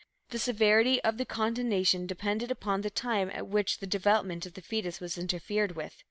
[0.29, 4.61] The severity of the condemnation depended upon the time at which the development of the
[4.63, 5.95] foetus was interfered with.